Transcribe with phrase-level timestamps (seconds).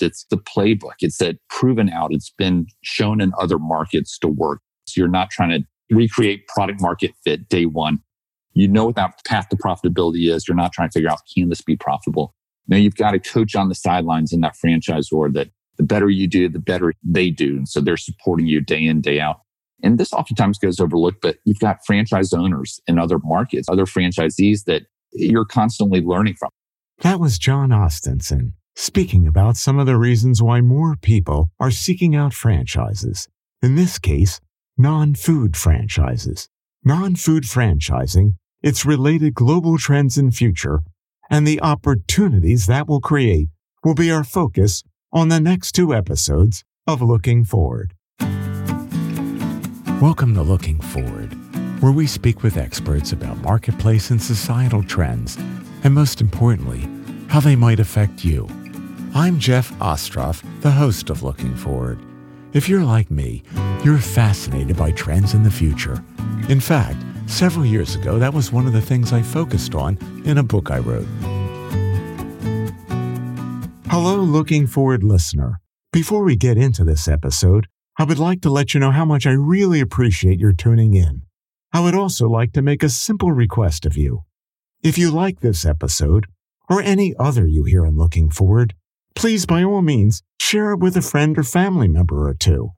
[0.00, 0.94] It's the playbook.
[1.00, 2.12] It's that proven out.
[2.12, 4.60] It's been shown in other markets to work.
[4.86, 7.98] So you're not trying to recreate product market fit day one.
[8.54, 10.48] You know what that path to profitability is.
[10.48, 12.34] You're not trying to figure out, can this be profitable?
[12.68, 16.08] Now you've got a coach on the sidelines in that franchise franchisor that the better
[16.08, 17.56] you do, the better they do.
[17.56, 19.40] And so they're supporting you day in, day out.
[19.82, 24.64] And this oftentimes goes overlooked, but you've got franchise owners in other markets, other franchisees
[24.64, 26.48] that you're constantly learning from.
[27.02, 32.14] That was John Ostenson speaking about some of the reasons why more people are seeking
[32.14, 33.26] out franchises.
[33.62, 34.38] In this case,
[34.76, 36.50] non-food franchises.
[36.84, 40.80] Non-food franchising, its related global trends and future,
[41.30, 43.48] and the opportunities that will create
[43.82, 47.94] will be our focus on the next two episodes of Looking Forward.
[50.02, 51.32] Welcome to Looking Forward,
[51.80, 55.38] where we speak with experts about marketplace and societal trends,
[55.82, 56.86] and most importantly,
[57.28, 58.46] how they might affect you.
[59.16, 61.98] I'm Jeff Ostroff, the host of Looking Forward.
[62.52, 63.42] If you're like me,
[63.82, 66.04] you're fascinated by trends in the future.
[66.50, 70.36] In fact, several years ago, that was one of the things I focused on in
[70.36, 71.06] a book I wrote.
[73.88, 75.62] Hello, Looking Forward listener.
[75.94, 79.26] Before we get into this episode, I would like to let you know how much
[79.26, 81.22] I really appreciate your tuning in.
[81.72, 84.24] I would also like to make a simple request of you.
[84.82, 86.26] If you like this episode,
[86.68, 88.74] or any other you hear in Looking Forward,
[89.16, 92.70] please by all means share it with a friend or family member or two.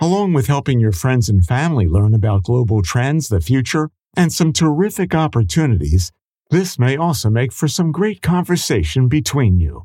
[0.00, 4.52] Along with helping your friends and family learn about global trends, the future, and some
[4.52, 6.10] terrific opportunities,
[6.50, 9.84] this may also make for some great conversation between you.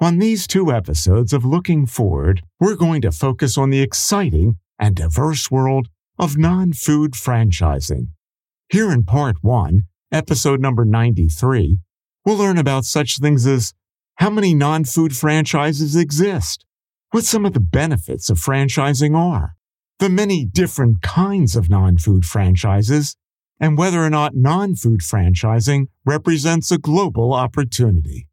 [0.00, 4.94] On these two episodes of Looking Forward, we're going to focus on the exciting and
[4.94, 8.08] diverse world of non food franchising.
[8.68, 11.80] Here in part one, episode number 93,
[12.24, 13.74] we'll learn about such things as
[14.18, 16.64] how many non food franchises exist,
[17.12, 19.54] what some of the benefits of franchising are,
[20.00, 23.16] the many different kinds of non food franchises,
[23.60, 28.26] and whether or not non food franchising represents a global opportunity.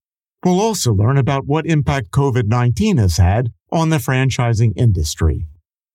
[0.44, 5.48] We'll also learn about what impact COVID 19 has had on the franchising industry.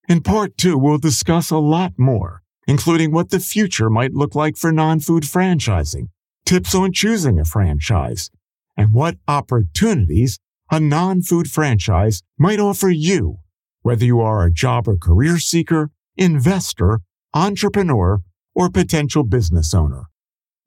[0.08, 4.56] In part two, we'll discuss a lot more, including what the future might look like
[4.56, 6.10] for non food franchising,
[6.46, 8.30] tips on choosing a franchise,
[8.76, 10.38] and what opportunities
[10.70, 13.38] a non food franchise might offer you,
[13.82, 17.00] whether you are a job or career seeker, investor,
[17.34, 18.20] entrepreneur,
[18.54, 20.04] or potential business owner.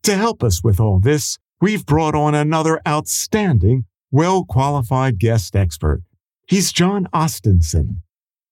[0.04, 6.02] To help us with all this, we've brought on another outstanding, well qualified guest expert.
[6.48, 8.02] He's John Ostenson.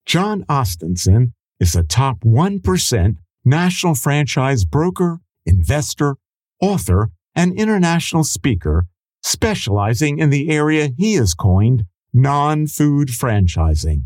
[0.06, 6.16] John Ostenson is a top 1% national franchise broker, investor,
[6.60, 8.86] author, and international speaker
[9.22, 14.04] specializing in the area he has coined non-food franchising.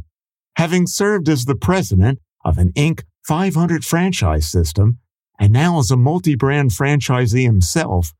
[0.56, 3.02] Having served as the president of an Inc.
[3.26, 4.98] 500 franchise system
[5.38, 8.14] and now as a multi-brand franchisee himself,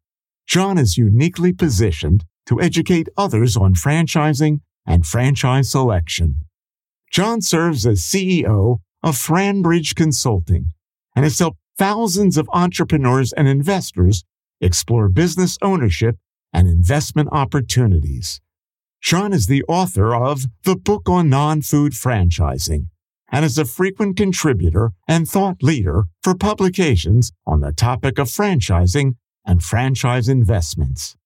[0.47, 6.37] John is uniquely positioned to educate others on franchising and franchise selection.
[7.11, 10.73] John serves as CEO of Franbridge Consulting
[11.15, 14.25] and has helped thousands of entrepreneurs and investors
[14.61, 16.17] explore business ownership
[16.53, 18.41] and investment opportunities.
[19.03, 22.87] John is the author of The Book on Non-Food Franchising
[23.31, 29.17] and is a frequent contributor and thought leader for publications on the topic of franchising
[29.45, 31.17] and franchise investments.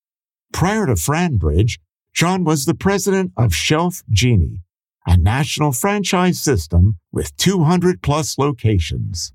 [0.52, 1.78] Prior to Franbridge,
[2.12, 4.62] John was the president of Shelf Genie,
[5.06, 9.32] a national franchise system with 200 plus locations.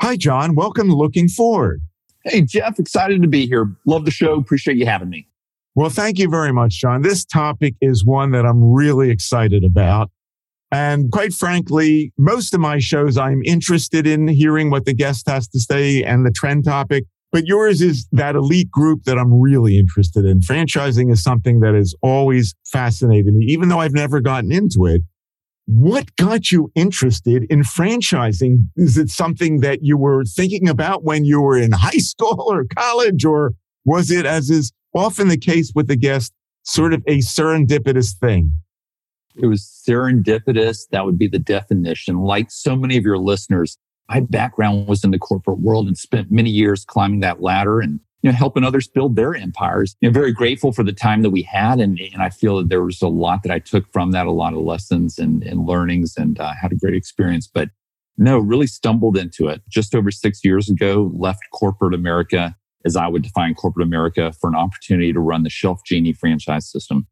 [0.00, 0.54] Hi, John.
[0.54, 1.82] Welcome to Looking Forward.
[2.26, 3.72] Hey, Jeff, excited to be here.
[3.86, 4.34] Love the show.
[4.34, 5.28] Appreciate you having me.
[5.76, 7.02] Well, thank you very much, John.
[7.02, 10.10] This topic is one that I'm really excited about.
[10.72, 15.46] And quite frankly, most of my shows, I'm interested in hearing what the guest has
[15.48, 17.04] to say and the trend topic.
[17.30, 20.40] But yours is that elite group that I'm really interested in.
[20.40, 25.02] Franchising is something that has always fascinated me, even though I've never gotten into it.
[25.66, 28.68] What got you interested in franchising?
[28.76, 32.64] Is it something that you were thinking about when you were in high school or
[32.64, 33.54] college, or
[33.84, 36.32] was it, as is often the case with the guest,
[36.62, 38.52] sort of a serendipitous thing?
[39.34, 40.88] It was serendipitous.
[40.90, 42.20] That would be the definition.
[42.20, 43.76] Like so many of your listeners,
[44.08, 48.00] my background was in the corporate world and spent many years climbing that ladder and
[48.22, 49.96] you know, helping others build their empires.
[50.00, 51.78] You know, very grateful for the time that we had.
[51.78, 54.32] And, and I feel that there was a lot that I took from that, a
[54.32, 57.46] lot of lessons and, and learnings and uh, had a great experience.
[57.46, 57.70] But
[58.18, 63.08] no, really stumbled into it just over six years ago, left corporate America as I
[63.08, 67.06] would define corporate America for an opportunity to run the Shelf Genie franchise system.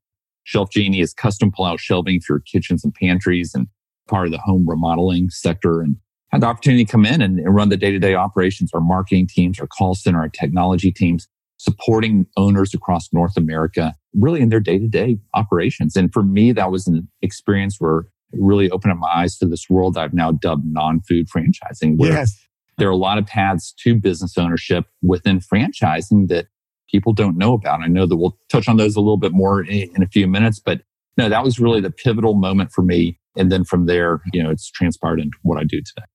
[0.44, 3.66] Shelf Genie is custom pull-out shelving for your kitchens and pantries and
[4.08, 5.80] part of the home remodeling sector.
[5.80, 5.96] And
[6.34, 9.60] had the opportunity to come in and, and run the day-to-day operations, our marketing teams,
[9.60, 11.28] our call center, our technology teams,
[11.58, 15.96] supporting owners across North America, really in their day-to-day operations.
[15.96, 18.00] And for me, that was an experience where
[18.32, 21.96] it really opened up my eyes to this world I've now dubbed non-food franchising.
[21.98, 22.36] Where Yes.
[22.78, 26.46] there are a lot of paths to business ownership within franchising that
[26.90, 27.80] people don't know about.
[27.80, 30.26] I know that we'll touch on those a little bit more in, in a few
[30.26, 30.82] minutes, but
[31.16, 33.18] no, that was really the pivotal moment for me.
[33.36, 36.06] And then from there, you know, it's transpired into what I do today.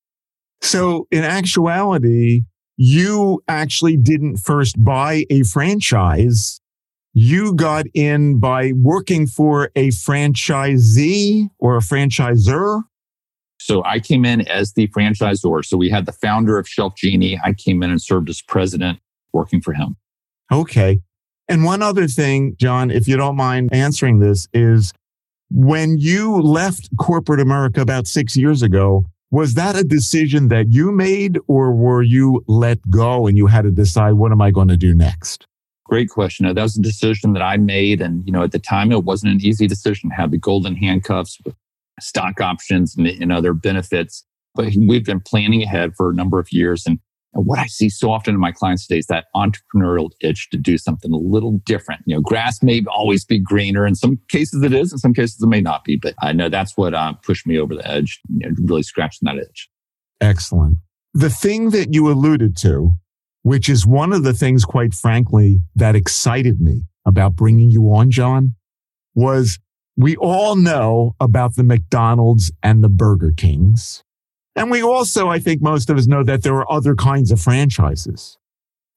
[0.62, 2.44] So in actuality,
[2.78, 6.62] you actually didn't first buy a franchise.
[7.14, 12.84] You got in by working for a franchisee or a franchisor.
[13.60, 15.66] So I came in as the franchisor.
[15.66, 17.40] So we had the founder of Shelf Genie.
[17.44, 19.00] I came in and served as president
[19.34, 19.98] working for him.
[20.52, 21.02] Okay.
[21.50, 24.94] And one other thing, John, if you don't mind answering this is
[25.50, 30.92] when you left corporate America about six years ago, was that a decision that you
[30.92, 34.70] made or were you let go and you had to decide what am I going
[34.70, 35.46] to do next?
[35.86, 36.46] Great question.
[36.54, 38.02] That was a decision that I made.
[38.02, 40.76] And, you know, at the time, it wasn't an easy decision to have the golden
[40.76, 41.56] handcuffs with
[42.00, 44.24] stock options and, and other benefits.
[44.56, 46.86] But we've been planning ahead for a number of years.
[46.86, 47.00] And
[47.34, 50.58] and what I see so often in my clients today is that entrepreneurial itch to
[50.58, 52.02] do something a little different.
[52.06, 53.86] You know, grass may always be greener.
[53.86, 55.96] In some cases it is, in some cases it may not be.
[55.96, 59.28] But I know that's what uh, pushed me over the edge, you know, really scratching
[59.28, 59.70] that itch.
[60.22, 60.78] Excellent.
[61.14, 62.92] The thing that you alluded to,
[63.44, 68.12] which is one of the things, quite frankly, that excited me about bringing you on,
[68.12, 68.56] John,
[69.14, 69.60] was
[69.96, 74.04] we all know about the McDonald's and the Burger Kings.
[74.56, 77.40] And we also, I think most of us know that there are other kinds of
[77.40, 78.38] franchises.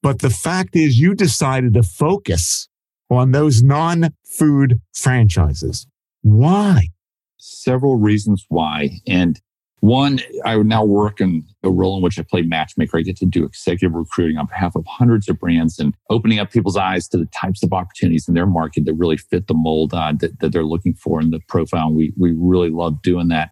[0.02, 2.68] But the fact is you decided to focus
[3.10, 5.86] on those non-food franchises.
[6.22, 6.88] Why?
[7.36, 9.00] Several reasons why.
[9.06, 9.40] And
[9.80, 12.98] one, I now work in a role in which I play matchmaker.
[12.98, 16.52] I get to do executive recruiting on behalf of hundreds of brands and opening up
[16.52, 19.92] people's eyes to the types of opportunities in their market that really fit the mold
[19.92, 21.88] uh, that, that they're looking for in the profile.
[21.88, 23.50] And we, we really love doing that.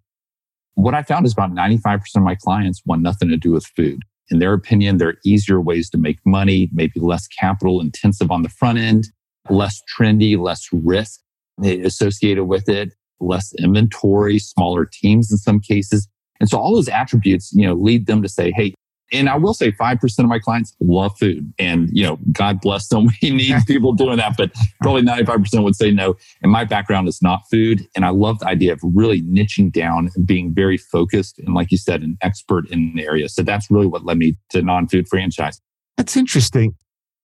[0.75, 4.03] What I found is about 95% of my clients want nothing to do with food.
[4.31, 8.43] In their opinion, there are easier ways to make money, maybe less capital intensive on
[8.43, 9.09] the front end,
[9.49, 11.21] less trendy, less risk
[11.63, 16.09] associated with it, less inventory, smaller teams in some cases.
[16.39, 18.75] And so all those attributes, you know, lead them to say, Hey,
[19.13, 22.89] and I will say 5% of my clients love food and, you know, God bless
[22.89, 23.09] them.
[23.23, 26.17] We need people doing that, but probably 95% would say no.
[26.43, 27.87] And my background is not food.
[27.95, 31.39] And I love the idea of really niching down and being very focused.
[31.39, 33.29] And like you said, an expert in the area.
[33.29, 35.61] So that's really what led me to non-food franchise.
[35.97, 36.75] That's interesting.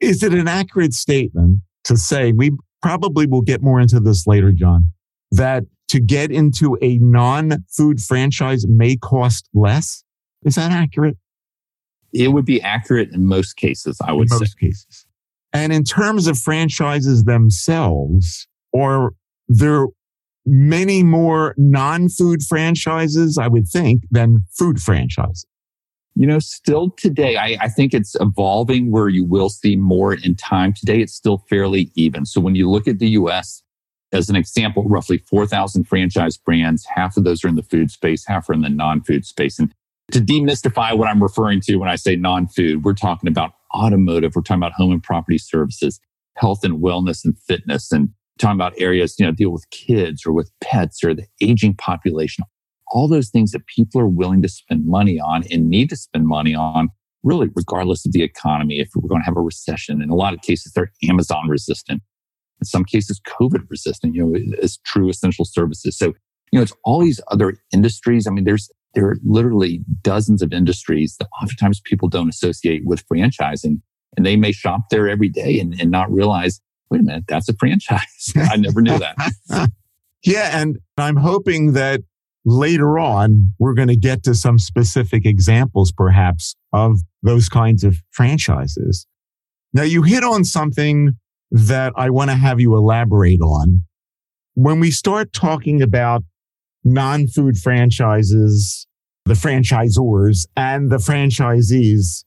[0.01, 2.51] Is it an accurate statement to say we
[2.83, 4.93] probably will get more into this later, John,
[5.31, 10.05] that to get into a non-food franchise may cost less?
[10.45, 11.17] Is that accurate?
[12.17, 14.39] It would be accurate in most cases, I would in say.
[14.41, 15.07] most cases.
[15.53, 19.15] And in terms of franchises themselves, or
[19.49, 19.87] there
[20.47, 25.45] many more non-food franchises, I would think, than food franchises.
[26.15, 30.35] You know, still today, I, I think it's evolving where you will see more in
[30.35, 30.73] time.
[30.73, 32.25] Today, it's still fairly even.
[32.25, 33.63] So when you look at the US,
[34.13, 38.25] as an example, roughly 4,000 franchise brands, half of those are in the food space,
[38.27, 39.59] half are in the non-food space.
[39.59, 39.75] And
[40.13, 44.43] to demystify what I'm referring to when I say non-food, we're talking about automotive, we're
[44.43, 46.01] talking about home and property services,
[46.37, 50.33] health and wellness and fitness, and talking about areas, you know, deal with kids or
[50.33, 52.45] with pets or the aging population.
[52.89, 56.27] All those things that people are willing to spend money on and need to spend
[56.29, 56.89] money on,
[57.25, 58.79] really, regardless of the economy.
[58.79, 62.03] If we're going to have a recession, in a lot of cases, they're Amazon resistant.
[62.61, 65.99] In some cases, COVID resistant, you know, as true essential services.
[65.99, 66.15] So,
[66.53, 68.27] you know, it's all these other industries.
[68.27, 73.07] I mean, there's there are literally dozens of industries that oftentimes people don't associate with
[73.07, 73.81] franchising
[74.17, 77.49] and they may shop there every day and, and not realize, wait a minute, that's
[77.49, 78.33] a franchise.
[78.37, 79.15] I never knew that.
[80.25, 80.59] yeah.
[80.59, 82.01] And I'm hoping that
[82.47, 87.97] later on, we're going to get to some specific examples, perhaps, of those kinds of
[88.13, 89.07] franchises.
[89.75, 91.13] Now, you hit on something
[91.51, 93.83] that I want to have you elaborate on.
[94.55, 96.23] When we start talking about
[96.83, 98.86] non-food franchises,
[99.27, 102.25] the franchisors and the franchisees,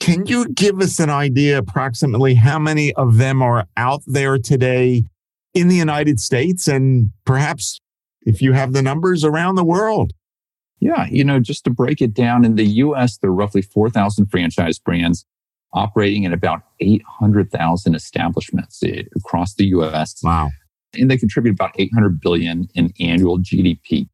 [0.00, 5.04] can you give us an idea approximately how many of them are out there today
[5.52, 7.78] in the United States and perhaps
[8.22, 10.12] if you have the numbers around the world?
[10.80, 14.26] Yeah, you know, just to break it down in the US, there are roughly 4,000
[14.26, 15.26] franchise brands
[15.74, 20.18] operating in about 800,000 establishments eh, across the US.
[20.22, 20.50] Wow.
[20.94, 24.08] and they contribute about 800 billion in annual GDP.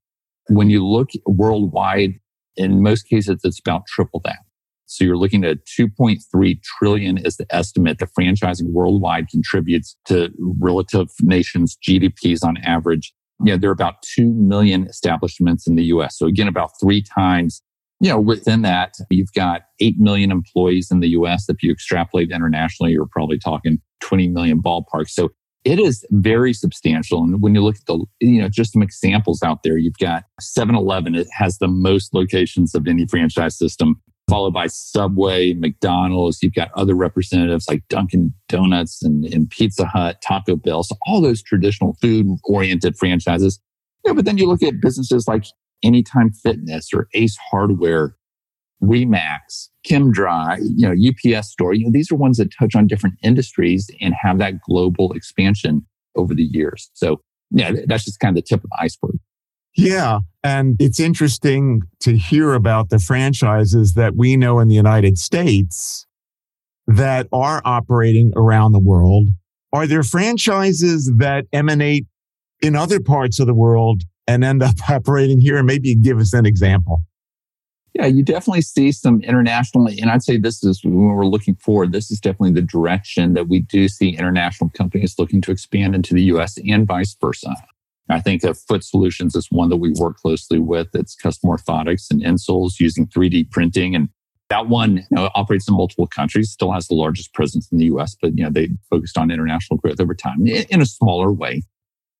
[0.49, 2.15] When you look worldwide,
[2.57, 4.39] in most cases, it's about triple that.
[4.87, 11.09] So you're looking at 2.3 trillion is the estimate that franchising worldwide contributes to relative
[11.23, 13.13] nations' GDPs on average.
[13.45, 16.17] You know, there are about 2 million establishments in the US.
[16.17, 17.63] So again, about three times,
[18.01, 21.49] you know, within that, you've got 8 million employees in the US.
[21.49, 25.09] If you extrapolate internationally, you're probably talking 20 million ballpark.
[25.09, 25.31] So
[25.67, 27.25] it is very substantial.
[27.25, 30.23] And when you look at the, you know, just some examples out there, you've got
[30.41, 36.41] 7 Eleven, it has the most locations of any franchise system, followed by Subway, McDonald's.
[36.41, 40.85] You've got other representatives like Dunkin' Donuts and, and Pizza Hut, Taco Bell.
[40.85, 43.59] So all those traditional food oriented franchises.
[44.05, 45.47] Yeah, but then you look at businesses like
[45.83, 48.15] Anytime Fitness or Ace Hardware,
[48.83, 53.17] Remax, ChemDry, you know, UPS store, you know, these are ones that touch on different
[53.23, 56.91] industries and have that global expansion over the years.
[56.95, 59.19] So yeah, that's just kind of the tip of the iceberg.
[59.77, 60.21] Yeah.
[60.43, 66.07] And it's interesting to hear about the franchises that we know in the United States
[66.87, 69.29] that are operating around the world.
[69.73, 72.07] Are there franchises that emanate
[72.63, 75.63] in other parts of the world and end up operating here?
[75.63, 77.03] Maybe give us an example.
[77.99, 81.93] Yeah, you definitely see some internationally, and I'd say this is when we're looking forward,
[81.93, 86.13] this is definitely the direction that we do see international companies looking to expand into
[86.13, 87.57] the US and vice versa.
[88.11, 90.89] I think that Foot Solutions is one that we work closely with.
[90.95, 93.95] It's custom orthotics and insoles using 3D printing.
[93.95, 94.11] And
[94.51, 97.87] that one you know, operates in multiple countries, still has the largest presence in the
[97.87, 101.63] US, but you know, they focused on international growth over time in a smaller way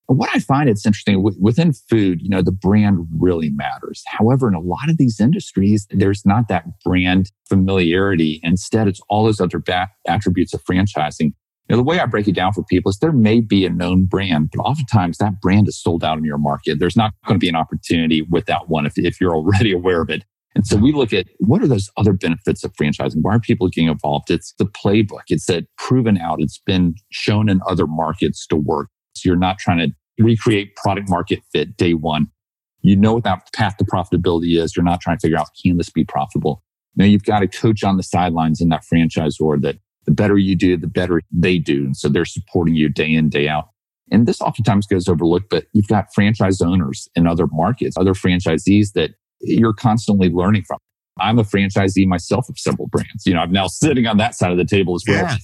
[0.07, 4.03] what I find it's interesting within food, you know, the brand really matters.
[4.07, 8.41] However, in a lot of these industries, there's not that brand familiarity.
[8.43, 11.33] Instead, it's all those other back attributes of franchising.
[11.69, 13.71] You know, the way I break it down for people is there may be a
[13.71, 16.79] known brand, but oftentimes that brand is sold out in your market.
[16.79, 20.01] There's not going to be an opportunity with that one if, if you're already aware
[20.01, 20.25] of it.
[20.55, 23.17] And so we look at what are those other benefits of franchising?
[23.21, 24.31] Why are people getting involved?
[24.31, 25.25] It's the playbook.
[25.29, 26.41] It's that proven out.
[26.41, 28.89] It's been shown in other markets to work.
[29.27, 32.29] You're not trying to recreate product market fit day one.
[32.83, 34.77] You know what that path to profitability is.
[34.77, 36.63] You're not trying to figure out, can this be profitable?
[36.95, 40.39] Now you've got a coach on the sidelines in that franchise franchisor that the better
[40.39, 41.85] you do, the better they do.
[41.85, 43.69] And so they're supporting you day in, day out.
[44.13, 48.93] And this oftentimes goes overlooked, but you've got franchise owners in other markets, other franchisees
[48.93, 50.79] that you're constantly learning from.
[51.19, 53.27] I'm a franchisee myself of several brands.
[53.27, 55.25] You know, I'm now sitting on that side of the table as well.
[55.25, 55.37] Yeah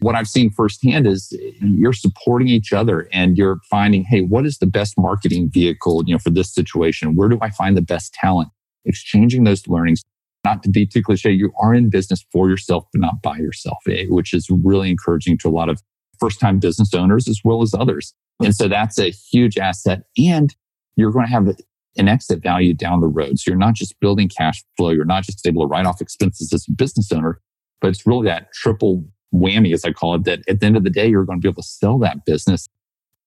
[0.00, 4.58] what I've seen firsthand is you're supporting each other and you're finding, hey, what is
[4.58, 7.16] the best marketing vehicle, you know, for this situation?
[7.16, 8.48] Where do I find the best talent?
[8.84, 10.02] Exchanging those learnings,
[10.44, 13.78] not to be too cliche, you are in business for yourself, but not by yourself,
[13.88, 14.04] eh?
[14.08, 15.82] which is really encouraging to a lot of
[16.20, 18.14] first time business owners as well as others.
[18.40, 20.02] And so that's a huge asset.
[20.16, 20.54] And
[20.96, 21.48] you're going to have
[21.96, 23.38] an exit value down the road.
[23.40, 24.90] So you're not just building cash flow.
[24.90, 27.40] You're not just able to write off expenses as a business owner,
[27.80, 30.84] but it's really that triple whammy, as I call it, that at the end of
[30.84, 32.68] the day, you're going to be able to sell that business.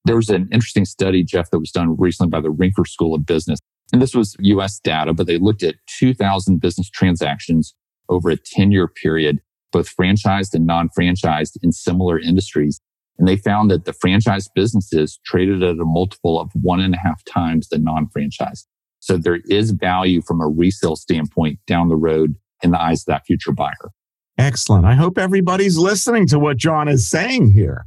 [0.04, 3.24] There was an interesting study, Jeff, that was done recently by the Rinker School of
[3.24, 3.60] Business.
[3.92, 7.74] And this was US data, but they looked at 2,000 business transactions
[8.08, 9.40] over a 10 year period,
[9.70, 12.80] both franchised and non franchised in similar industries.
[13.18, 16.98] And they found that the franchise businesses traded at a multiple of one and a
[16.98, 18.66] half times the non franchised.
[18.98, 23.06] So there is value from a resale standpoint down the road in the eyes of
[23.06, 23.90] that future buyer.
[24.38, 24.84] Excellent.
[24.84, 27.86] I hope everybody's listening to what John is saying here.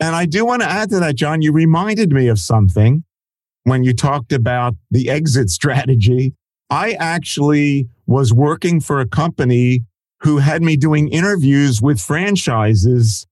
[0.00, 3.04] And I do want to add to that, John, you reminded me of something
[3.62, 6.34] when you talked about the exit strategy.
[6.70, 9.84] I actually was working for a company
[10.20, 13.26] who had me doing interviews with franchises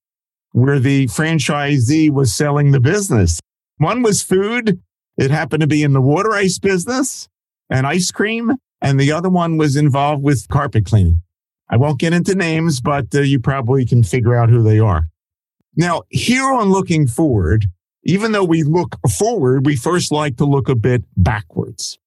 [0.52, 3.40] where the franchisee was selling the business.
[3.78, 4.80] One was food.
[5.16, 7.28] It happened to be in the water ice business
[7.70, 8.52] and ice cream.
[8.80, 11.22] And the other one was involved with carpet cleaning.
[11.72, 15.08] I won't get into names, but uh, you probably can figure out who they are.
[15.74, 17.64] Now, here on looking forward,
[18.04, 21.98] even though we look forward, we first like to look a bit backwards.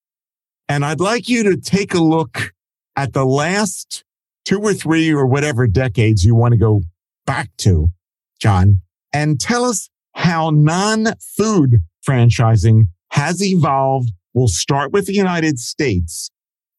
[0.69, 2.53] And I'd like you to take a look
[2.95, 4.03] at the last
[4.45, 6.83] two or three or whatever decades you want to go
[7.25, 7.87] back to,
[8.39, 8.81] John,
[9.11, 14.11] and tell us how non-food franchising has evolved.
[14.35, 16.29] We'll start with the United States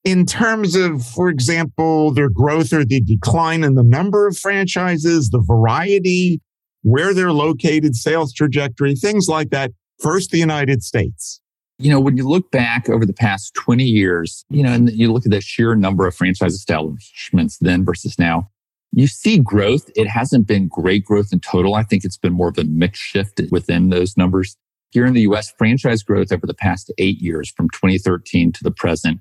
[0.07, 5.31] in terms of, for example, their growth or the decline in the number of franchises,
[5.31, 6.41] the variety,
[6.83, 9.73] where they're located, sales trajectory, things like that.
[10.01, 11.41] First, the United States.
[11.81, 15.13] You know, when you look back over the past 20 years, you know, and you
[15.13, 18.49] look at the sheer number of franchise establishments then versus now,
[18.93, 19.91] You see growth.
[19.97, 21.75] It hasn't been great growth in total.
[21.75, 24.57] I think it's been more of a mix shift within those numbers.
[24.93, 28.71] Here in the US, franchise growth over the past eight years from 2013 to the
[28.71, 29.21] present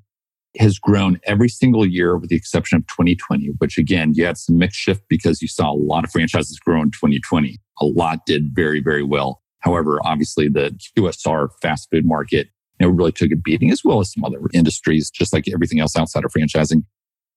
[0.58, 4.58] has grown every single year with the exception of 2020, which again, you had some
[4.58, 7.58] mix shift because you saw a lot of franchises grow in 2020.
[7.80, 9.42] A lot did very, very well.
[9.60, 12.48] However, obviously the QSR fast food market
[12.78, 15.80] you know, really took a beating as well as some other industries, just like everything
[15.80, 16.84] else outside of franchising.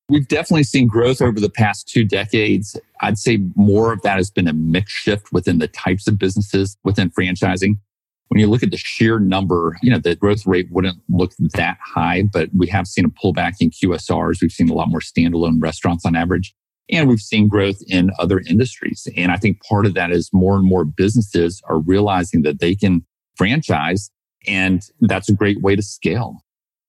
[0.10, 2.76] We've definitely seen growth over the past two decades.
[3.02, 6.78] I'd say more of that has been a mix shift within the types of businesses
[6.84, 7.76] within franchising.
[8.30, 11.78] When you look at the sheer number, you know, the growth rate wouldn't look that
[11.84, 14.42] high, but we have seen a pullback in QSRs.
[14.42, 16.54] We've seen a lot more standalone restaurants on average,
[16.92, 19.08] and we've seen growth in other industries.
[19.18, 22.76] And I think part of that is more and more businesses are realizing that they
[22.76, 23.04] can
[23.36, 24.12] franchise
[24.48, 26.38] and that's a great way to scale.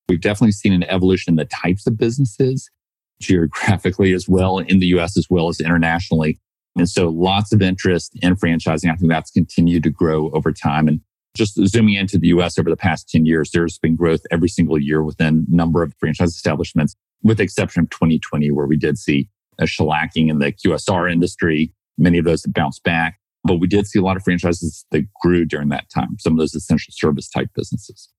[0.08, 2.70] We've definitely seen an evolution in the types of businesses
[3.20, 6.38] geographically as well in the US as well as internationally.
[6.76, 8.90] And so lots of interest in franchising.
[8.90, 10.88] I think that's continued to grow over time.
[10.88, 11.00] And
[11.36, 14.78] just zooming into the US over the past 10 years, there's been growth every single
[14.78, 18.98] year within a number of franchise establishments, with the exception of 2020, where we did
[18.98, 21.72] see a shellacking in the QSR industry.
[21.98, 23.18] Many of those have bounced back.
[23.44, 26.38] But we did see a lot of franchises that grew during that time, some of
[26.38, 28.10] those essential service type businesses.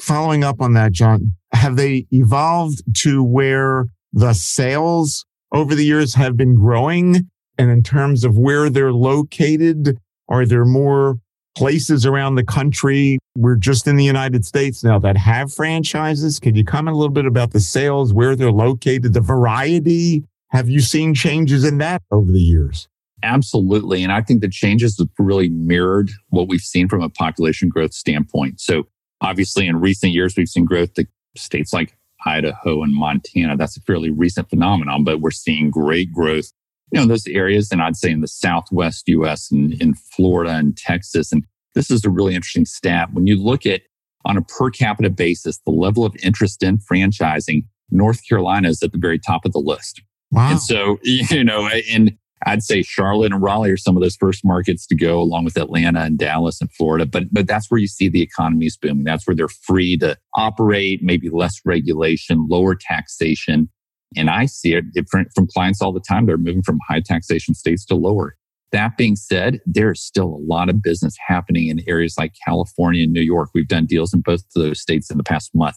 [0.00, 6.14] Following up on that, John, have they evolved to where the sales over the years
[6.14, 7.28] have been growing?
[7.58, 9.98] And in terms of where they're located,
[10.30, 11.18] are there more
[11.56, 13.18] places around the country?
[13.36, 16.38] We're just in the United States now that have franchises.
[16.38, 20.24] Can you comment a little bit about the sales, where they're located, the variety?
[20.48, 22.88] Have you seen changes in that over the years?
[23.22, 24.02] Absolutely.
[24.02, 27.92] And I think the changes have really mirrored what we've seen from a population growth
[27.92, 28.60] standpoint.
[28.60, 28.84] So
[29.20, 33.56] obviously in recent years, we've seen growth to states like Idaho and Montana.
[33.56, 36.50] That's a fairly recent phenomenon, but we're seeing great growth,
[36.92, 37.70] you know, those areas.
[37.70, 41.32] And I'd say in the Southwest US and in Florida and Texas.
[41.32, 41.44] And
[41.74, 43.10] this is a really interesting stat.
[43.12, 43.82] When you look at
[44.24, 48.92] on a per capita basis, the level of interest in franchising, North Carolina is at
[48.92, 50.02] the very top of the list.
[50.30, 50.52] Wow.
[50.52, 54.44] And so, you know, and I'd say Charlotte and Raleigh are some of those first
[54.44, 57.04] markets to go, along with Atlanta and Dallas and Florida.
[57.04, 59.04] But but that's where you see the economies booming.
[59.04, 63.68] That's where they're free to operate, maybe less regulation, lower taxation.
[64.16, 66.26] And I see it different from clients all the time.
[66.26, 68.36] They're moving from high taxation states to lower.
[68.72, 73.12] That being said, there's still a lot of business happening in areas like California and
[73.12, 73.50] New York.
[73.54, 75.76] We've done deals in both of those states in the past month.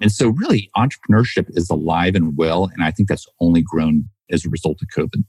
[0.00, 2.70] And so really entrepreneurship is alive and well.
[2.74, 5.24] And I think that's only grown as a result of COVID.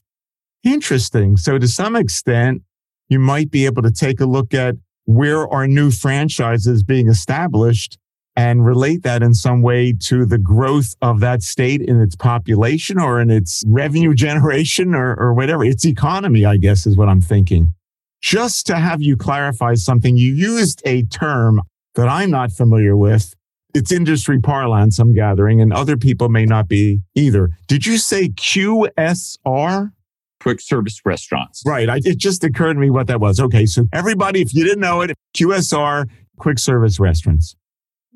[0.64, 1.38] Interesting.
[1.38, 2.64] So to some extent,
[3.08, 7.98] you might be able to take a look at where are new franchises being established
[8.38, 13.00] and relate that in some way to the growth of that state in its population
[13.00, 15.66] or in its revenue generation or, or whatever.
[15.66, 17.74] Its economy, I guess, is what I'm thinking.
[18.22, 21.62] Just to have you clarify something, you used a term
[21.96, 23.34] that I'm not familiar with.
[23.74, 27.50] It's industry parlance, I'm gathering, and other people may not be either.
[27.68, 29.92] Did you say QSR?
[30.40, 31.64] quick service restaurants.
[31.66, 31.90] Right.
[31.90, 33.40] I, it just occurred to me what that was.
[33.40, 33.66] Okay.
[33.66, 37.56] So everybody, if you didn't know it, QSR, quick service restaurants.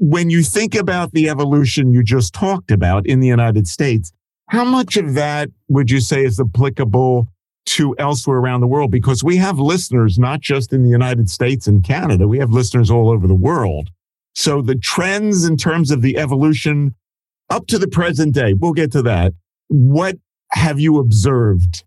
[0.03, 4.11] When you think about the evolution you just talked about in the United States,
[4.49, 7.27] how much of that would you say is applicable
[7.67, 8.89] to elsewhere around the world?
[8.89, 12.89] Because we have listeners, not just in the United States and Canada, we have listeners
[12.89, 13.91] all over the world.
[14.33, 16.95] So the trends in terms of the evolution
[17.51, 19.33] up to the present day, we'll get to that.
[19.67, 20.17] What
[20.53, 21.83] have you observed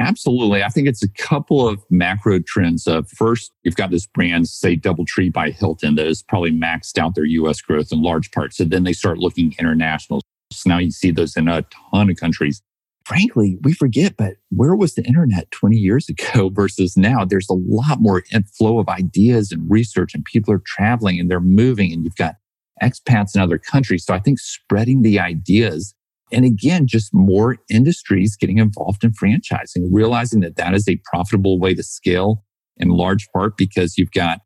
[0.00, 0.62] Absolutely.
[0.64, 2.86] I think it's a couple of macro trends.
[2.86, 7.14] Of first, you've got this brand, say Doubletree by Hilton, that has probably maxed out
[7.14, 8.54] their US growth in large part.
[8.54, 10.22] So then they start looking international.
[10.52, 12.62] So now you see those in a ton of countries.
[13.04, 17.26] Frankly, we forget, but where was the internet 20 years ago versus now?
[17.26, 21.40] There's a lot more inflow of ideas and research, and people are traveling and they're
[21.40, 22.36] moving, and you've got
[22.82, 24.06] expats in other countries.
[24.06, 25.94] So I think spreading the ideas
[26.32, 31.58] and again, just more industries getting involved in franchising, realizing that that is a profitable
[31.58, 32.44] way to scale
[32.76, 34.40] in large part because you've got,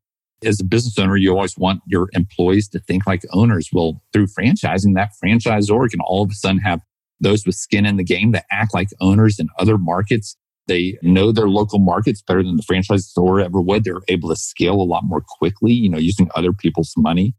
[0.45, 3.69] as a business owner, you always want your employees to think like owners.
[3.73, 6.81] Well, through franchising, that franchisor can all of a sudden have
[7.21, 10.37] those with skin in the game that act like owners in other markets.
[10.67, 13.85] They know their local markets better than the franchisor ever would.
[13.85, 17.35] They're able to scale a lot more quickly, you know, using other people's money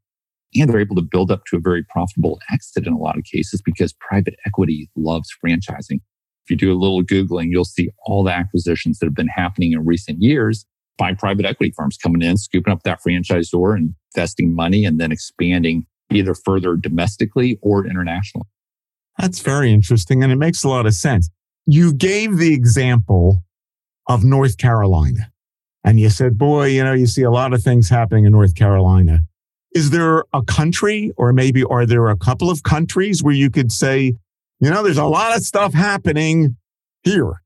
[0.55, 3.23] and they're able to build up to a very profitable exit in a lot of
[3.23, 5.99] cases because private equity loves franchising.
[6.45, 9.73] If you do a little Googling, you'll see all the acquisitions that have been happening
[9.73, 10.65] in recent years
[10.97, 15.11] by private equity firms coming in, scooping up that franchisor and investing money and then
[15.11, 18.47] expanding either further domestically or internationally.
[19.17, 20.23] That's very interesting.
[20.23, 21.29] And it makes a lot of sense.
[21.65, 23.43] you gave the example
[24.07, 25.31] of North Carolina
[25.83, 28.55] and you said, boy, you know, you see a lot of things happening in North
[28.55, 29.21] Carolina.
[29.75, 33.73] Is there a country or maybe are there a couple of countries where you could
[33.73, 34.15] say,
[34.61, 36.55] you know, there's a lot of stuff happening
[37.03, 37.41] here?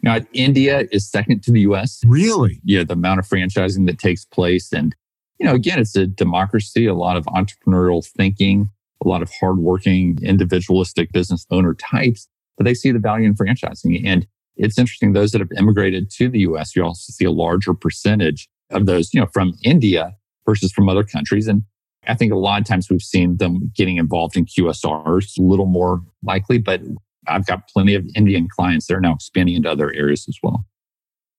[0.00, 2.00] Now, India is second to the US.
[2.06, 2.60] Really?
[2.62, 4.72] Yeah, the amount of franchising that takes place.
[4.72, 4.94] And,
[5.40, 8.70] you know, again, it's a democracy, a lot of entrepreneurial thinking,
[9.04, 14.06] a lot of hardworking, individualistic business owner types, but they see the value in franchising.
[14.06, 14.24] And
[14.56, 18.48] it's interesting, those that have immigrated to the US, you also see a larger percentage
[18.70, 20.14] of those, you know, from India
[20.46, 21.48] versus from other countries.
[21.48, 21.64] And
[22.06, 25.66] I think a lot of times we've seen them getting involved in QSRs a little
[25.66, 26.80] more likely, but
[27.28, 30.64] I've got plenty of Indian clients that are now expanding into other areas as well.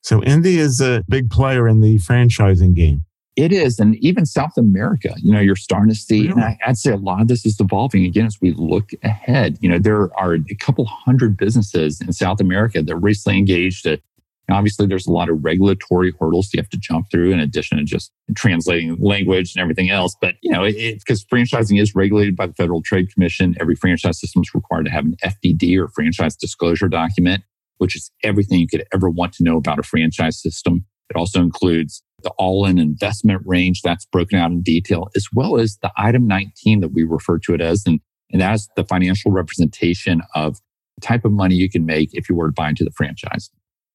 [0.02, 3.06] So India is a big player in the franchising game.
[3.36, 3.80] It is.
[3.80, 6.34] And even South America, you know, you're starting to see, really?
[6.34, 9.58] and I, would say a lot of this is evolving again as we look ahead.
[9.60, 14.02] You know, there are a couple hundred businesses in South America that recently engaged at
[14.50, 17.84] Obviously, there's a lot of regulatory hurdles you have to jump through in addition to
[17.86, 20.16] just translating language and everything else.
[20.20, 24.42] But, you know, because franchising is regulated by the Federal Trade Commission, every franchise system
[24.42, 27.44] is required to have an FDD or franchise disclosure document,
[27.78, 30.86] which is everything you could ever want to know about a franchise system.
[31.10, 35.58] It also includes the all in investment range that's broken out in detail, as well
[35.58, 37.84] as the item 19 that we refer to it as.
[37.86, 38.02] And,
[38.32, 40.60] and that's the financial representation of
[40.96, 43.50] the type of money you can make if you were to buy into the franchise.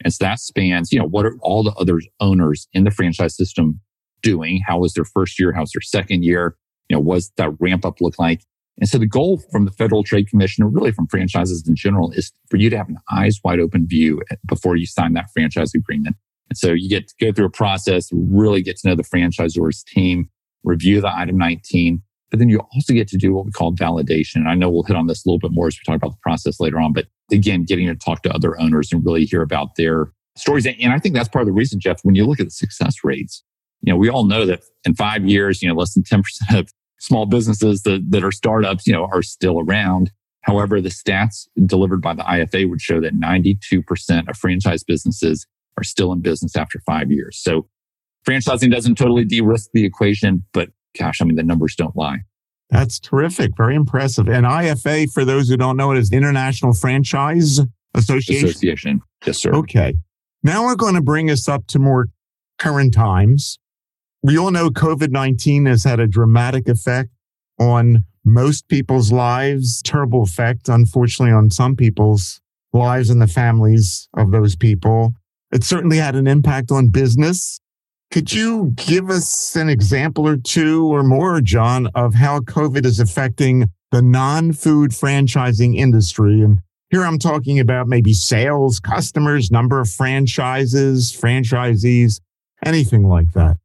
[0.04, 3.36] And so that spans, you know, what are all the other owners in the franchise
[3.36, 3.80] system
[4.22, 4.62] doing?
[4.66, 5.52] How was their first year?
[5.52, 6.56] How's their second year?
[6.88, 8.42] You know, what's that ramp up look like?
[8.80, 12.12] And so the goal from the Federal Trade Commission, or really from franchises in general,
[12.12, 15.74] is for you to have an eyes wide open view before you sign that franchise
[15.74, 16.16] agreement.
[16.48, 19.82] And so you get to go through a process, really get to know the franchisor's
[19.82, 20.30] team,
[20.62, 24.36] review the item 19, but then you also get to do what we call validation.
[24.36, 26.12] And I know we'll hit on this a little bit more as we talk about
[26.12, 29.42] the process later on, but again, getting to talk to other owners and really hear
[29.42, 30.66] about their stories.
[30.66, 32.96] And I think that's part of the reason, Jeff, when you look at the success
[33.04, 33.42] rates,
[33.82, 36.22] you know, we all know that in five years, you know, less than 10%
[36.58, 40.10] of small businesses that, that are startups, you know, are still around.
[40.42, 45.84] However, the stats delivered by the IFA would show that 92% of franchise businesses are
[45.84, 47.38] still in business after five years.
[47.40, 47.68] So
[48.26, 52.18] franchising doesn't totally de-risk the equation, but gosh, I mean, the numbers don't lie.
[52.70, 53.56] That's terrific.
[53.56, 54.28] Very impressive.
[54.28, 57.60] And IFA, for those who don't know it, is International Franchise
[57.94, 58.48] Association.
[58.48, 59.02] Association.
[59.24, 59.54] Yes, sir.
[59.54, 59.94] Okay.
[60.42, 62.08] Now we're going to bring us up to more
[62.58, 63.58] current times.
[64.22, 67.10] We all know COVID 19 has had a dramatic effect
[67.58, 72.40] on most people's lives, terrible effect, unfortunately, on some people's
[72.72, 75.14] lives and the families of those people.
[75.50, 77.60] It certainly had an impact on business.
[78.10, 83.00] Could you give us an example or two or more, John, of how COVID is
[83.00, 86.40] affecting the non food franchising industry?
[86.40, 92.20] And here I'm talking about maybe sales, customers, number of franchises, franchisees,
[92.64, 93.58] anything like that.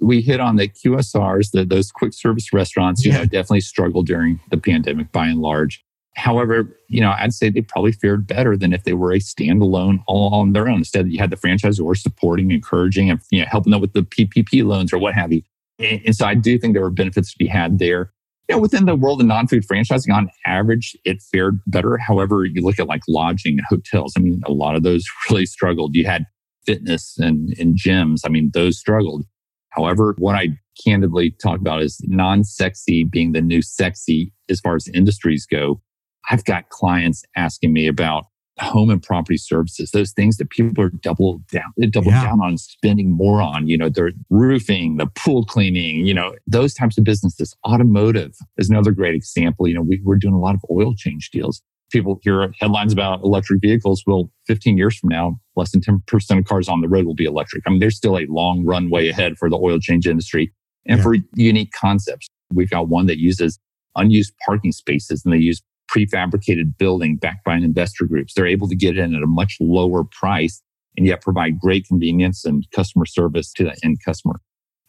[0.00, 3.18] We hit on the QSRs, the, those quick service restaurants, you yeah.
[3.18, 5.84] know, definitely struggled during the pandemic by and large.
[6.14, 10.00] However, you know, I'd say they probably fared better than if they were a standalone
[10.06, 10.78] all on their own.
[10.78, 14.64] Instead, you had the franchisor supporting, encouraging, and you know, helping them with the PPP
[14.64, 15.42] loans or what have you.
[15.78, 18.12] And, and so I do think there were benefits to be had there.
[18.48, 21.96] You know, within the world of non-food franchising, on average, it fared better.
[21.96, 24.12] However, you look at like lodging and hotels.
[24.16, 25.94] I mean, a lot of those really struggled.
[25.94, 26.26] You had
[26.66, 28.20] fitness and, and gyms.
[28.24, 29.24] I mean, those struggled.
[29.70, 30.48] However, what I
[30.84, 35.80] candidly talk about is non-sexy being the new sexy as far as industries go.
[36.30, 38.26] I've got clients asking me about
[38.60, 42.22] home and property services, those things that people are double down, double yeah.
[42.22, 46.74] down on spending more on, you know, their roofing, the pool cleaning, you know, those
[46.74, 47.56] types of businesses.
[47.66, 49.66] Automotive is another great example.
[49.66, 51.62] You know, we, we're doing a lot of oil change deals.
[51.90, 54.02] People hear headlines about electric vehicles.
[54.06, 57.24] Well, 15 years from now, less than 10% of cars on the road will be
[57.26, 57.64] electric.
[57.66, 60.52] I mean, there's still a long runway ahead for the oil change industry
[60.86, 61.02] and yeah.
[61.02, 62.28] for unique concepts.
[62.52, 63.58] We've got one that uses
[63.94, 65.60] unused parking spaces and they use
[65.94, 68.34] prefabricated building backed by an investor groups.
[68.34, 70.62] They're able to get in at a much lower price
[70.96, 74.40] and yet provide great convenience and customer service to the end customer.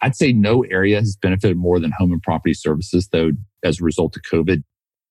[0.01, 3.31] I'd say no area has benefited more than home and property services, though,
[3.63, 4.63] as a result of COVID.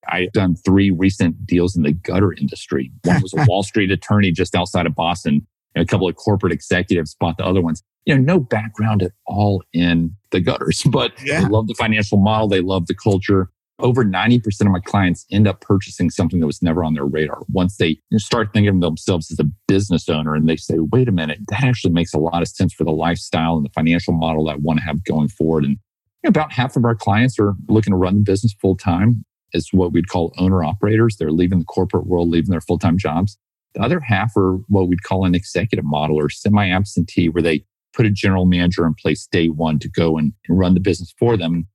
[0.08, 2.92] I've done three recent deals in the gutter industry.
[3.04, 6.52] One was a Wall Street attorney just outside of Boston, and a couple of corporate
[6.52, 7.82] executives bought the other ones.
[8.04, 11.40] You know, no background at all in the gutters, but yeah.
[11.40, 12.48] they love the financial model.
[12.48, 13.48] They love the culture
[13.82, 17.42] over 90% of my clients end up purchasing something that was never on their radar.
[17.48, 21.12] Once they start thinking of themselves as a business owner and they say, wait a
[21.12, 24.44] minute, that actually makes a lot of sense for the lifestyle and the financial model
[24.44, 25.64] that I want to have going forward.
[25.64, 25.78] And
[26.24, 29.24] about half of our clients are looking to run the business full time.
[29.54, 31.16] Is what we'd call owner operators.
[31.18, 33.36] They're leaving the corporate world, leaving their full time jobs.
[33.74, 37.66] The other half are what we'd call an executive model or semi absentee, where they
[37.92, 41.12] put a general manager in place day one to go and, and run the business
[41.18, 41.66] for them.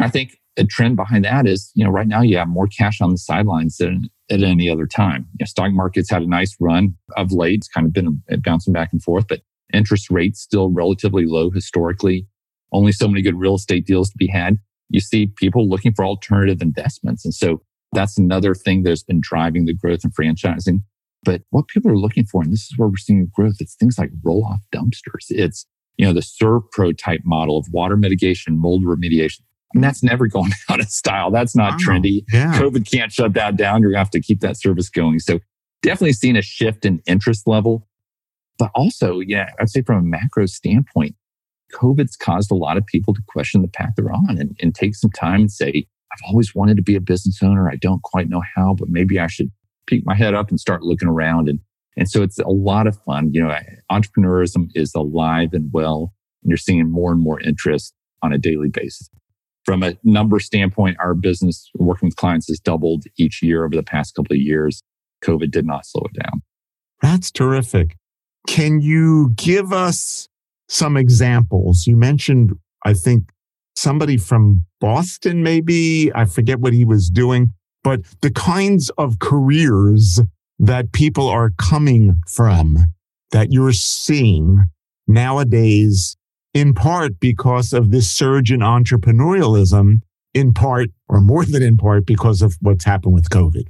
[0.00, 3.00] I think a trend behind that is, you know, right now you have more cash
[3.00, 5.26] on the sidelines than at any other time.
[5.34, 7.58] You know, stock markets had a nice run of late.
[7.58, 9.42] It's kind of been bouncing back and forth, but
[9.72, 12.26] interest rates still relatively low historically.
[12.72, 14.58] Only so many good real estate deals to be had.
[14.88, 17.24] You see people looking for alternative investments.
[17.24, 20.82] And so that's another thing that's been driving the growth in franchising.
[21.22, 23.98] But what people are looking for, and this is where we're seeing growth, it's things
[23.98, 25.26] like roll off dumpsters.
[25.28, 25.66] It's,
[25.96, 29.40] you know, the ServPro type model of water mitigation, mold remediation.
[29.76, 31.30] And that's never going out of style.
[31.30, 31.78] That's not wow.
[31.86, 32.24] trendy.
[32.32, 32.58] Yeah.
[32.58, 33.82] COVID can't shut that down.
[33.82, 35.18] You're going to have to keep that service going.
[35.18, 35.38] So
[35.82, 37.86] definitely seeing a shift in interest level.
[38.58, 41.14] But also, yeah, I'd say from a macro standpoint,
[41.74, 44.94] COVID's caused a lot of people to question the path they're on and, and take
[44.94, 47.68] some time and say, I've always wanted to be a business owner.
[47.68, 49.50] I don't quite know how, but maybe I should
[49.86, 51.50] peek my head up and start looking around.
[51.50, 51.60] And,
[51.98, 53.30] and so it's a lot of fun.
[53.34, 53.58] You know,
[53.92, 58.70] entrepreneurism is alive and well, and you're seeing more and more interest on a daily
[58.70, 59.10] basis.
[59.66, 63.82] From a number standpoint, our business working with clients has doubled each year over the
[63.82, 64.80] past couple of years.
[65.24, 66.42] COVID did not slow it down.
[67.02, 67.96] That's terrific.
[68.46, 70.28] Can you give us
[70.68, 71.84] some examples?
[71.86, 72.52] You mentioned,
[72.84, 73.24] I think,
[73.74, 76.12] somebody from Boston, maybe.
[76.14, 77.52] I forget what he was doing,
[77.82, 80.20] but the kinds of careers
[80.60, 82.78] that people are coming from
[83.32, 84.64] that you're seeing
[85.08, 86.16] nowadays
[86.56, 90.00] in part because of this surge in entrepreneurialism,
[90.32, 93.66] in part, or more than in part, because of what's happened with COVID.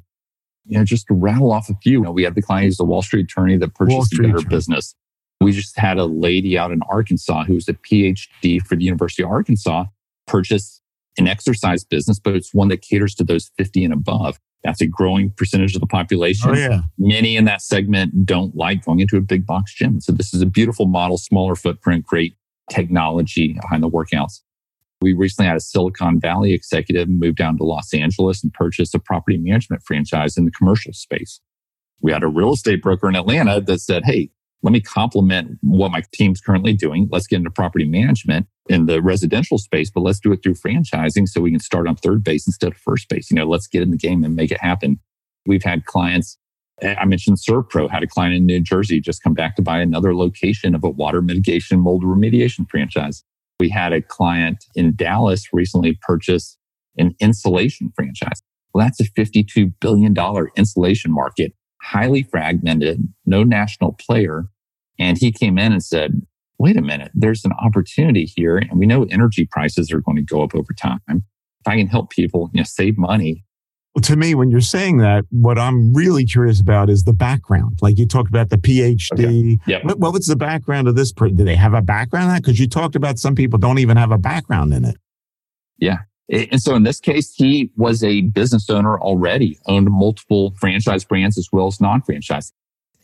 [0.66, 2.79] You know, just to rattle off a few, you know, we had the client who's
[2.79, 4.94] a Wall Street attorney that purchased a better business.
[5.40, 9.25] We just had a lady out in Arkansas who was a PhD for the University
[9.25, 9.87] of Arkansas
[10.27, 10.81] purchase
[11.18, 14.38] an exercise business, but it's one that caters to those 50 and above.
[14.62, 16.51] That's a growing percentage of the population.
[16.51, 16.81] Oh, yeah.
[16.99, 20.01] Many in that segment don't like going into a big box gym.
[20.01, 22.37] So this is a beautiful model, smaller footprint, great
[22.70, 24.40] technology behind the workouts.
[25.00, 28.98] We recently had a Silicon Valley executive move down to Los Angeles and purchase a
[28.98, 31.40] property management franchise in the commercial space.
[32.00, 34.31] We had a real estate broker in Atlanta that said, Hey,
[34.62, 37.09] let me complement what my team's currently doing.
[37.12, 41.29] Let's get into property management in the residential space, but let's do it through franchising
[41.29, 43.31] so we can start on third base instead of first base.
[43.31, 44.98] You know, let's get in the game and make it happen.
[45.46, 46.38] We've had clients
[46.83, 50.15] I mentioned ServPro had a client in New Jersey just come back to buy another
[50.15, 53.25] location of a water mitigation mold remediation franchise.
[53.59, 56.59] We had a client in Dallas recently purchase
[56.99, 58.43] an insulation franchise.
[58.75, 60.15] Well, that's a $52 billion
[60.57, 64.45] insulation market, highly fragmented, no national player.
[64.99, 66.27] And he came in and said,
[66.59, 68.59] wait a minute, there's an opportunity here.
[68.59, 71.01] And we know energy prices are going to go up over time.
[71.09, 73.45] If I can help people you know, save money
[74.03, 77.79] to me, when you're saying that, what I'm really curious about is the background.
[77.81, 79.13] Like you talked about the PhD.
[79.13, 79.59] Okay.
[79.67, 79.85] Yep.
[79.85, 81.13] What, what, was the background of this?
[81.13, 82.43] Do they have a background in that?
[82.43, 84.97] Because you talked about some people don't even have a background in it.
[85.79, 85.99] Yeah.
[86.29, 91.39] And so in this case, he was a business owner already, owned multiple franchise brands
[91.39, 92.53] as well as non-franchise.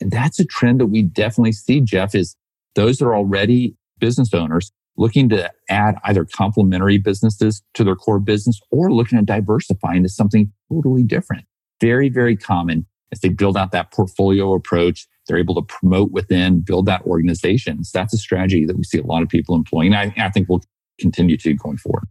[0.01, 2.35] And that's a trend that we definitely see, Jeff, is
[2.75, 8.19] those that are already business owners looking to add either complementary businesses to their core
[8.19, 11.45] business or looking at diversifying to something totally different.
[11.81, 15.07] Very, very common as they build out that portfolio approach.
[15.27, 17.83] They're able to promote within, build that organization.
[17.83, 19.93] So that's a strategy that we see a lot of people employing.
[19.93, 20.63] I, I think we'll
[20.99, 22.05] continue to going forward.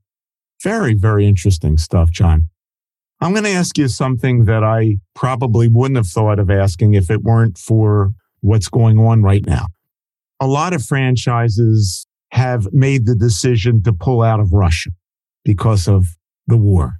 [0.63, 2.49] Very, very interesting stuff, John.
[3.21, 7.11] I'm going to ask you something that I probably wouldn't have thought of asking if
[7.11, 9.67] it weren't for what's going on right now.
[10.41, 14.91] A lot of franchises have made the decision to pull out of Russia
[15.45, 16.07] because of
[16.47, 16.95] the war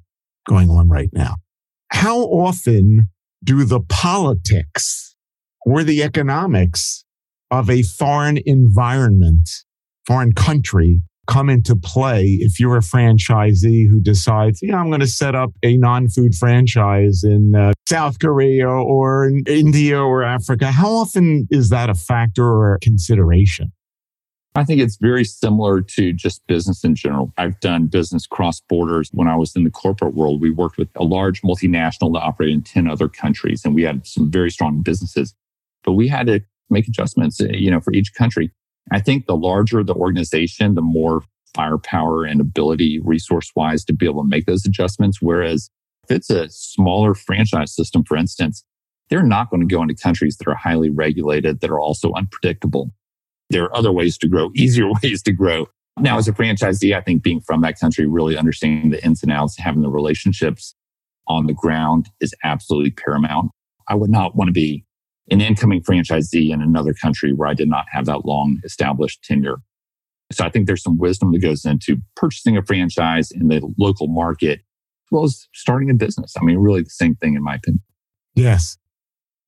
[0.47, 1.37] going on right now.
[1.93, 3.09] How often
[3.45, 5.15] do the politics
[5.65, 7.05] or the economics
[7.51, 9.49] of a foreign environment,
[10.07, 15.07] foreign country come into play if you're a franchisee who decides, yeah, I'm going to
[15.07, 20.73] set up a non-food franchise in uh, South Korea or in India or Africa?
[20.73, 23.71] How often is that a factor or a consideration?
[24.55, 27.33] I think it's very similar to just business in general.
[27.39, 30.43] I've done business cross borders when I was in the corporate world.
[30.43, 34.07] We worked with a large multinational that operated in 10 other countries and we had
[34.07, 35.35] some very strong businesses,
[35.85, 38.51] but we had to make adjustments, eh, you know, for each country.
[38.91, 41.23] I think the larger the organization, the more
[41.55, 45.23] firepower and ability resource wise to be able to make those adjustments.
[45.23, 45.71] Whereas
[46.05, 48.65] if it's a smaller franchise system, for instance,
[49.09, 52.91] they're not going to go into countries that are highly regulated, that are also unpredictable
[53.51, 55.67] there are other ways to grow, easier ways to grow.
[55.99, 59.31] Now, as a franchisee, I think being from that country, really understanding the ins and
[59.31, 60.75] outs, having the relationships
[61.29, 63.51] on the ground is absolutely paramount.
[63.89, 64.85] I would not want to be
[65.31, 69.57] an incoming franchisee in another country where I did not have that long established tenure.
[70.33, 74.09] So I think there's some wisdom that goes into purchasing a franchise in the local
[74.09, 76.35] market, as well as starting a business.
[76.41, 77.83] I mean, really the same thing in my opinion.
[78.35, 78.79] Yes.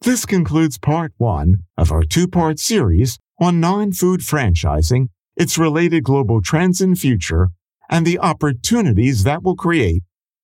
[0.03, 6.05] This concludes part one of our two part series on non food franchising, its related
[6.05, 7.51] global trends and future,
[7.91, 10.03] and the opportunities that will create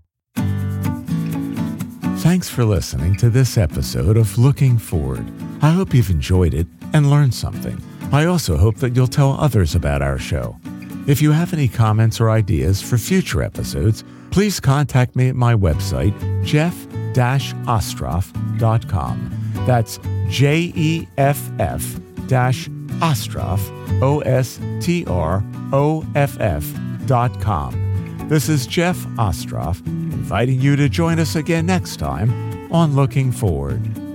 [2.19, 5.25] Thanks for listening to this episode of Looking Forward.
[5.61, 7.81] I hope you've enjoyed it and learned something.
[8.11, 10.57] I also hope that you'll tell others about our show.
[11.07, 15.53] If you have any comments or ideas for future episodes, please contact me at my
[15.53, 19.31] website, jeff-ostroff.com.
[19.65, 22.67] That's J E F F dash
[22.99, 23.61] Ostroff,
[24.01, 24.21] O
[27.11, 28.29] F.
[28.29, 34.06] This is Jeff Ostroff, inviting you to join us again next time on Looking Forward.